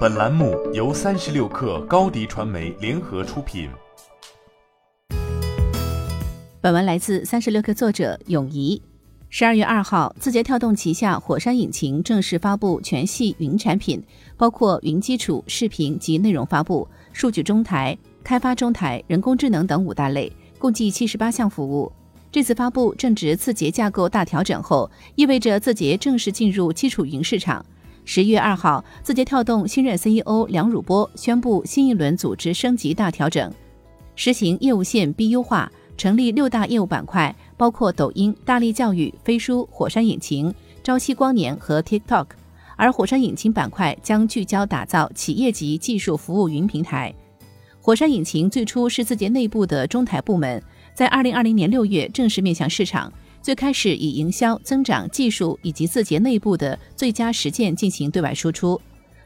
[0.00, 3.70] 本栏目由三十六氪高低传媒联合出品。
[6.60, 8.80] 本文来自三十六氪作者永怡。
[9.30, 14.02] 十二月二号，字节跳动旗下火山引擎正式发布全系云产品，
[14.36, 21.90] 包括云基础、视频及内容发布、数据中台、开发中台、人工智能等五大类，共计七十八项服务。
[22.30, 27.64] 这次发布正值字节架构大调整后，意味着字节正式进入基础云市场。
[28.12, 33.54] 十一月二号，字节跳动新任 CEO 梁汝波宣布新一轮组织升级大调整，
[34.16, 42.26] 实行业务线 BU 化，成立六大业务板块，包括抖音、大力教育、飞书、火山引擎、朝夕光年和 TikTok。
[42.74, 47.14] 而火山引擎板块将聚焦打造企业级技术服务云平台。
[47.80, 50.60] 火山引擎最初是字节内部的中台部门，
[50.94, 53.12] 在二零二零年六月正式面向市场。
[53.42, 58.80] 最开始以营销、增长、技术以及字节内部的最佳实践进行对外输出。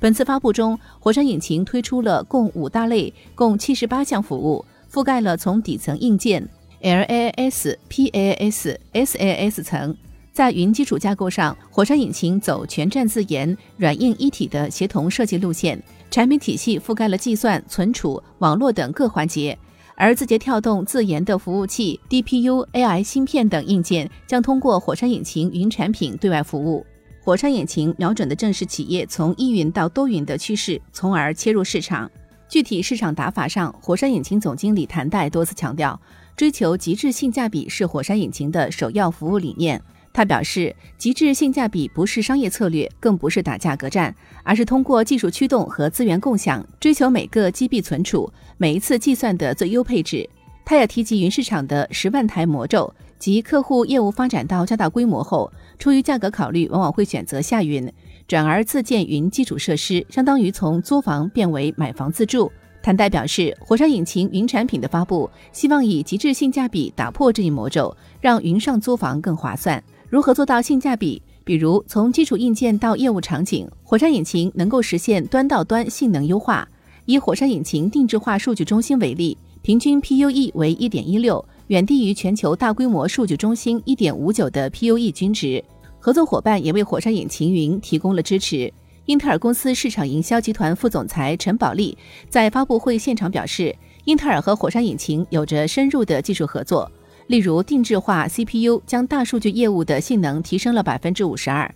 [0.00, 6.48] 本次发布中，火山引擎推出了共五大类、共七十八项服务，覆盖了从底层硬件
[6.80, 9.96] LAS、PAS、SAS 层。
[10.32, 19.58] 在云基础架构上，火山引擎走全站自研、软硬一体的协同设计路线，产品体系覆盖了计算、存储、网络等各环节。
[20.00, 26.86] 而字节跳动自研的服务器、DPU、AI 芯片等硬件将通过火山引擎云产品对外服务。
[27.20, 32.08] 火山引擎瞄准的正是企业从一云到多云的趋势，从而切入市场。
[32.48, 36.00] 具体市场打法上，火山引擎总经理谭代多次强调，
[36.36, 39.82] 追求极致性价比是火山引擎的首要服务理念。
[40.12, 50.28] 他表示，极致性价比不是商业策略，更不是打价格战，而是通过技术驱动和资源共享，追求每个 GB 存储、每一次计算的最优配置。
[50.64, 57.90] 他也提及云市场的十万台魔咒，即客户业务发展到较大规模后，出于价格考虑，往往会选择下云，
[58.26, 62.50] 转而自建云基础设施，相当于从租房变为买房自住。
[62.82, 69.82] 谭代表示，火山引擎云产品的发布，希望以极致性价比打破这一魔咒，让云上租房更划算。
[70.10, 71.20] 如何做到性价比？
[71.44, 76.66] 比如从基础硬件到业务场景，火山引擎能够实现端到端性能优化。
[77.04, 85.62] 以火山引擎定制化数据中心为例，平均 PUE 为一点一六，远低于全球大规模数据中心一点五九的 PUE 均值。
[85.98, 88.72] 合作伙伴也为火山引擎云提供了支持。
[89.04, 91.96] 英特尔公司市场营销集团副总裁陈宝利
[92.28, 96.90] 在发布会现场表示，英特尔和火山引擎有着深入的技术合作。
[97.28, 101.72] 例如，定制化 CPU 将大数据业务的性能提升了百分之五十二。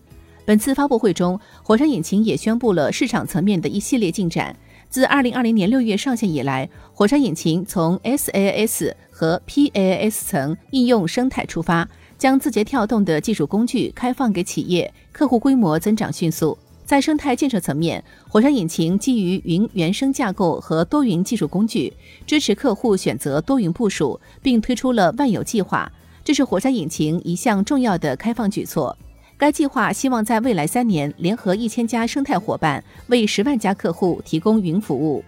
[0.47, 4.57] 本次发布会中，火山引擎也宣布了市场层面的一系列进展。
[4.89, 11.87] 自二零二零年六月上线以来，火山引擎从 SaaS 和 PaaS 层应用生态出发，
[12.17, 16.57] 将字节跳动的技术工具开放给企业，客户规模增长迅速。
[16.85, 21.93] 在生态建设层面，火山引擎基于云原生架构和多云技术工具，
[22.27, 25.91] 支持客户选择多云部署，并推出了万有计划，
[26.23, 28.97] 这是火山引擎一项重要的开放举措。
[29.39, 35.25] 该计划希望在未来三年，联合一千家生态伙伴，为十万家客户提供云服务。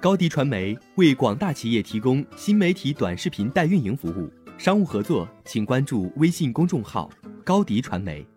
[0.00, 7.08] 高迪传媒为广大企业提供新媒体短视频代运营服务，商务合作请关注微信公众号。
[7.44, 8.31] 高迪传媒。